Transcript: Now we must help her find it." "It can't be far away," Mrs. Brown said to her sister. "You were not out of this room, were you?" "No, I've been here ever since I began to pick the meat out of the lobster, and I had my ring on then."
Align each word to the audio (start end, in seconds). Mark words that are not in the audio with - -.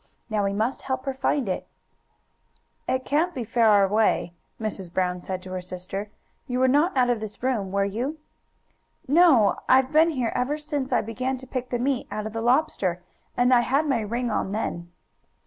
Now 0.31 0.43
we 0.45 0.51
must 0.51 0.81
help 0.81 1.05
her 1.05 1.13
find 1.13 1.47
it." 1.47 1.67
"It 2.87 3.05
can't 3.05 3.35
be 3.35 3.43
far 3.43 3.83
away," 3.83 4.33
Mrs. 4.59 4.91
Brown 4.91 5.21
said 5.21 5.43
to 5.43 5.51
her 5.51 5.61
sister. 5.61 6.09
"You 6.47 6.57
were 6.57 6.67
not 6.67 6.97
out 6.97 7.11
of 7.11 7.19
this 7.19 7.43
room, 7.43 7.71
were 7.71 7.85
you?" 7.85 8.17
"No, 9.07 9.59
I've 9.69 9.91
been 9.91 10.09
here 10.09 10.31
ever 10.33 10.57
since 10.57 10.91
I 10.91 11.01
began 11.01 11.37
to 11.37 11.45
pick 11.45 11.69
the 11.69 11.77
meat 11.77 12.07
out 12.09 12.25
of 12.25 12.33
the 12.33 12.41
lobster, 12.41 13.03
and 13.37 13.53
I 13.53 13.61
had 13.61 13.87
my 13.87 13.99
ring 13.99 14.31
on 14.31 14.53
then." 14.53 14.91